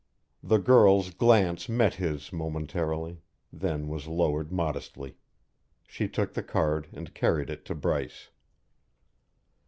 The 0.41 0.57
girl's 0.57 1.11
glance 1.11 1.69
met 1.69 1.93
his 1.93 2.33
momentarily, 2.33 3.21
then 3.53 3.87
was 3.87 4.07
lowered 4.07 4.51
modestly; 4.51 5.17
she 5.87 6.07
took 6.09 6.33
the 6.33 6.41
card 6.41 6.87
and 6.91 7.13
carried 7.13 7.51
it 7.51 7.65
to 7.65 7.75
Bryce. 7.75 8.29